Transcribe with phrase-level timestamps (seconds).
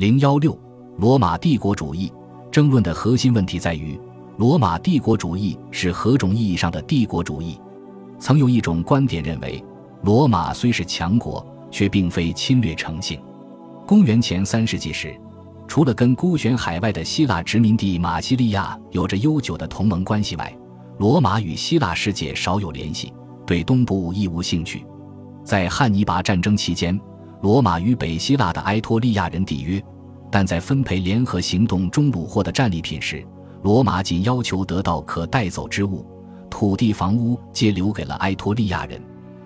[0.00, 0.58] 零幺六，
[0.96, 2.10] 罗马帝国主义
[2.50, 4.00] 争论的核心问题在于，
[4.38, 7.60] 罗马帝国主义是何种意义上的帝国主义？
[8.18, 9.62] 曾有一种观点认为，
[10.02, 13.20] 罗马虽是强国，却并非侵略成性。
[13.86, 15.14] 公元前三世纪时，
[15.68, 20.50] 除了跟孤悬海外的希腊殖民地马西利亚有着悠久的同盟关系外，
[20.96, 23.12] 罗马与希腊世界少有联系，
[23.46, 24.82] 对东部亦无兴趣。
[25.44, 26.98] 在汉尼拔战争期间，
[27.42, 29.82] 罗马与北希腊的埃托利亚人缔约，
[30.30, 33.24] 但在分配联合行动中虏获的战利品时，
[33.62, 36.06] 罗马仅要求得到可带走之物，
[36.48, 39.00] 土地、房屋皆留给了埃托利亚人。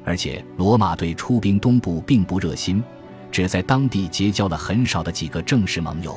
[0.05, 2.85] 而且，罗马对出兵东部并不热心，
[3.33, 6.17] 只在当地结交了很少的几个正式盟友。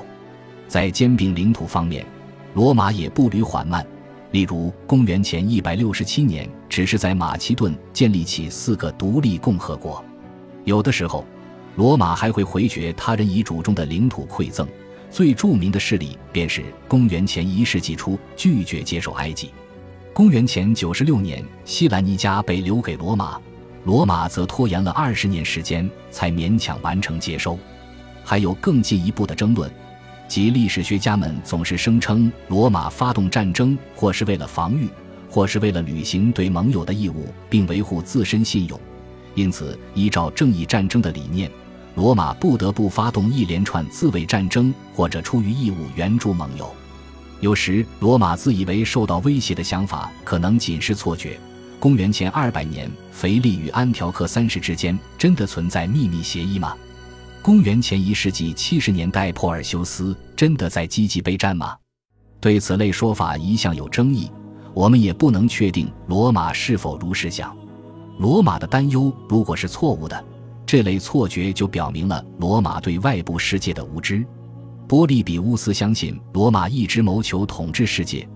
[0.68, 2.06] 在兼并领土方面，
[2.54, 3.86] 罗马也步履缓慢。
[4.32, 10.04] 例如，公元前一百六十七年，只是在马其顿建立起四个独立共和国。
[10.66, 11.24] 有的时候，
[11.78, 14.68] 罗马还会回绝他人遗嘱中的领土馈赠。
[15.12, 19.52] 最著名的事例便是公元前一世纪初拒绝接受埃及。
[20.12, 23.40] 公元前九十六年，西兰尼加被留给罗马，
[23.86, 27.58] 罗马则拖延了二十年时间才勉强完成接收。
[28.26, 29.72] 还有更进一步的争论。
[30.28, 34.90] 即历史学家们总是声称，罗马发动战争，或是为了防御，
[35.30, 38.78] 或是为了履行对盟友的义务，并维护自身信用。
[39.36, 41.50] 因此，依照正义战争的理念，
[41.98, 46.72] 罗马不得不发动一连串自卫战争，或者出于义务援助盟友。
[47.40, 51.40] 有时，罗马自以为受到威胁的想法可能仅是错觉。
[51.80, 56.78] 公元前二百年，腓力与安条克三世之间真的存在秘密协议吗？
[57.42, 61.76] 公元前一世纪七十年代，珀尔修斯真的在积极备战吗？
[62.40, 64.30] 对此类说法一向有争议。
[64.76, 67.58] 我们也不能确定罗马是否如是想。
[68.20, 70.24] 罗马的担忧如果是错误的，
[70.68, 74.24] 这类错觉就表明了罗马对外部世界的无知。
[74.86, 78.28] 波利比乌斯相信罗马一直谋求统治世界，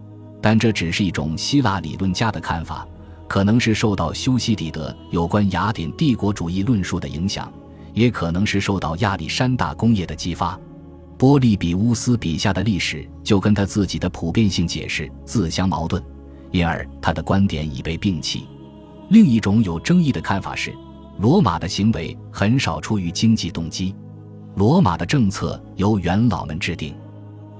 [0.42, 2.88] 但这只是一种希腊理论家的看法，
[3.28, 7.52] 可能是受到修昔底德有关雅典帝国主义论述的影响。
[7.94, 10.58] 也可能是受到亚历山大工业的激发，
[11.18, 16.02] 波利比乌斯笔下的历史就跟他自己的普遍性解释自相矛盾，
[16.52, 18.48] 因而他的观点已被摒弃。
[19.10, 20.74] 另一种有争议的看法是，
[21.22, 23.94] 罗马的行为很少出于经济动机，
[24.56, 26.96] 罗马的政策由元老们制定，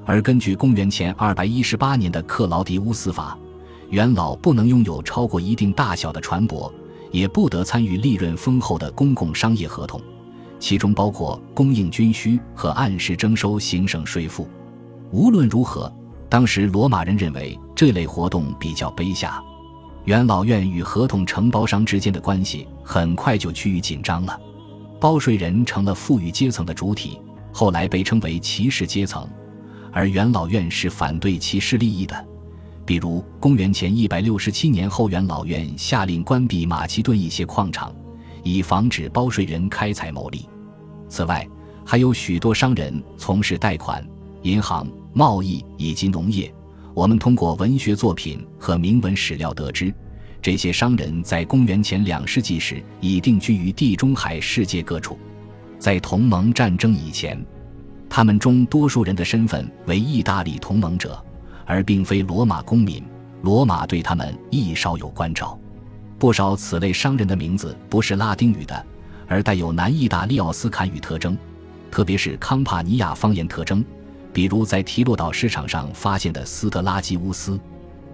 [0.04, 3.38] 而根据公元前二百一十八年的克劳迪乌斯法，
[3.92, 6.74] 元老不能拥有超过一定大小的船舶，
[7.12, 10.02] 也不得参与利润丰厚的公共商业合同。
[10.60, 14.48] 其中包括供应军需和按时征收行省税赋。
[15.12, 15.94] 无论如何，
[16.28, 19.40] 当时罗马人认为这类活动比较卑下。
[20.06, 24.40] 元老院与合同承包商之间的关系很快就趋于紧张了。
[25.00, 27.20] 包税人成了富裕阶层的主体，
[27.52, 29.28] 后来被称为骑士阶层，
[29.92, 32.28] 而元老院是反对骑士利益的。
[32.86, 37.94] 比如，公元前一百六十七年后，元老院下令关闭马其顿一些矿场。
[38.44, 40.50] 以防止包税人开采牟利。
[41.08, 41.48] 此外，
[41.86, 44.04] 还有许多商人从事贷款、
[44.42, 46.52] 银行、贸易以及农业。
[46.94, 49.94] 我们通过文学作品和铭文史料得知，
[50.42, 55.18] 这些商人在公元前两世纪时已定居于地中海世界各处。
[55.80, 57.44] 在同盟战争以前，
[58.10, 61.24] 他们中多数人的身份为意大利同盟者，
[61.66, 63.04] 而并非罗马公民。
[63.42, 65.58] 罗马对他们亦稍有关照。
[66.20, 68.86] 不少此类商人的名字不是拉丁语的，
[69.28, 71.36] 而带有南意大利奥斯坎语特征，
[71.90, 73.84] 特别是康帕尼亚方言特征，
[74.34, 77.60] 比如在提洛岛市场上发现的斯特拉基乌斯。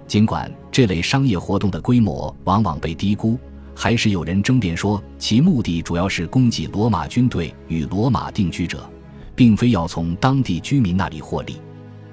[0.07, 3.38] 尽管这类商业活动的规模往往被低估，
[3.75, 8.89] 还是有人争辩说其目的主要是供给罗马军队与罗马定居者，
[9.35, 11.57] 并非要从当地居民那里获利。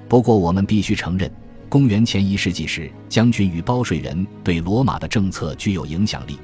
[0.08, 1.30] 不过，我们必须承认。
[1.68, 6.38] 公元前一世纪时，将军与包税人对罗马的政策具有影响力，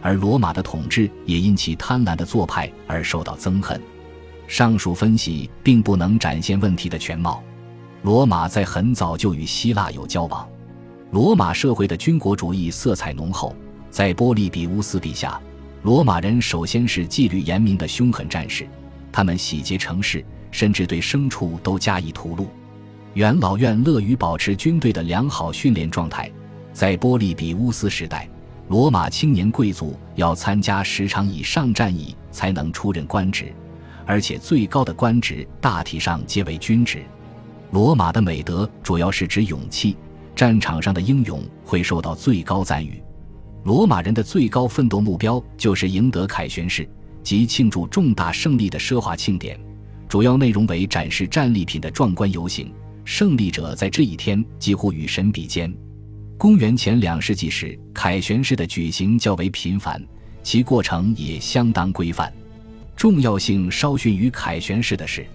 [0.00, 3.78] 而罗马的统治也因其贪婪的做派而受到憎恨。
[4.46, 7.42] 上述分析并不能展现问题的全貌。
[8.02, 10.48] 罗马在很早就与希腊有交往。
[11.10, 13.54] 罗马社会的军国主义色彩浓厚，
[13.90, 15.40] 在波利比乌斯笔下，
[15.82, 18.66] 罗马人首先是纪律严明的凶狠战士，
[19.12, 22.46] 他们洗劫城市，甚至对牲畜都加以屠戮。
[23.14, 26.30] 元老院乐于保持军队的良好训练状态。
[26.72, 28.26] 在波利比乌斯时代，
[28.68, 33.52] 罗马青年贵族要参加十场以上战役才能出任官职，
[34.06, 37.02] 而且最高的官职大体上皆为军职。
[37.70, 39.96] 罗马的美德主要是指勇气，
[40.34, 43.02] 战场上的英勇会受到最高赞誉。
[43.64, 46.88] 罗马人的最高奋斗目标就是赢得凯旋式，
[47.22, 49.58] 即庆祝重大胜利的奢华庆典。
[50.08, 52.70] 主要内容为展示战利品的壮观游行。
[53.04, 55.72] 胜利者在这一天几乎与神比肩。
[56.38, 60.00] 公元前两世纪时，凯旋式的举行较为频繁，
[60.42, 62.32] 其过程也相当规范。
[62.96, 65.26] 重要性稍逊于凯旋式的是，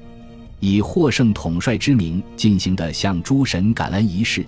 [0.60, 4.46] 以获胜统帅之名进行的向诸神感恩仪式。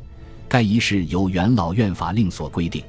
[0.48, 2.84] 该仪式由元老院法令所规定。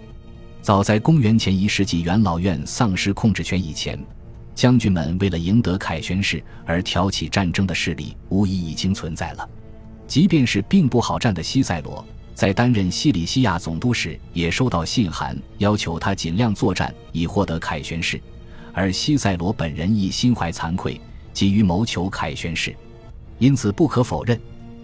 [0.62, 3.98] 早在公元前一世纪元老院丧失控制权以前，
[4.54, 9.48] 将军们为了赢得凯旋式而挑起战争的势力，无疑已经存在了。
[10.06, 18.20] 即便是并不好战的西塞罗，在担任西里西亚总督时，也收到信函，要求他尽量作战以获得凯旋式。
[18.72, 21.00] 而西塞罗本人亦心怀惭愧，
[21.32, 22.74] 急于谋求凯旋式。
[23.38, 24.38] 因此，不可否认，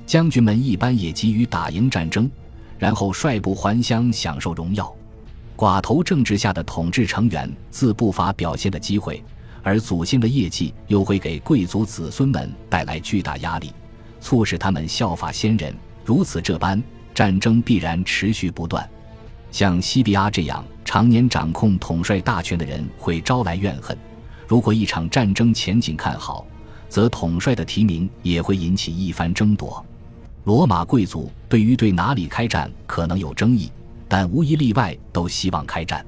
[0.06, 2.30] 将军们一般也急于打赢战争，
[2.78, 4.94] 然后率部还乡享受荣耀。
[5.56, 9.22] 寡头政治下的统治成员自不乏表现的机会，
[9.62, 13.72] 而祖先的业绩又会给贵族子孙们带来巨大压力。
[14.20, 15.74] 促使他们效法先人，
[16.04, 16.82] 如此这般，
[17.14, 18.88] 战争必然持续不断。
[19.50, 23.98] 像西比阿这样常年掌控统帅大权的人会招来怨恨。
[24.46, 26.46] 如果一场战争前景看好，
[26.88, 29.84] 则统帅的提名也会引起一番争夺。
[30.44, 33.68] 罗马贵族对于对哪里开战可能有争议，
[34.06, 36.06] 但无一例外都希望开战。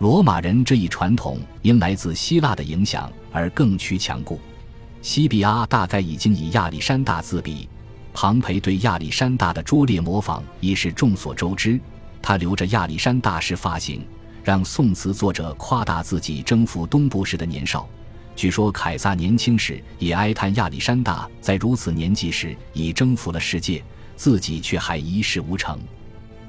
[0.00, 4.40] 罗马人这一传统因来自希腊的影响而更趋强固。
[5.00, 7.68] 西比阿大概已经以亚历山大自比，
[8.12, 11.78] 庞培对亚历山大的拙劣模仿已是众所周知。
[12.28, 14.06] 他留着亚历山大式发型，
[14.44, 17.88] 让宋词作者夸大自己征服东部时的年少。
[18.36, 23.82] 据说凯撒年轻时也哀叹亚历山大在如此年纪时已征服了世界，
[24.14, 25.80] 自己却还一事无成。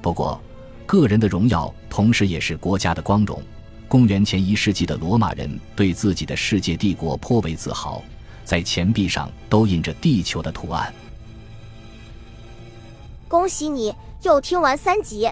[0.01, 0.43] 不过，
[0.85, 3.41] 个人的荣耀同时也是国家的光荣。
[3.87, 8.03] 公元前一世纪的罗马人对自己的世界帝国颇为自豪。
[8.43, 10.93] 在钱币上都印着地球的图案。
[13.29, 15.31] 恭喜你又听完三集，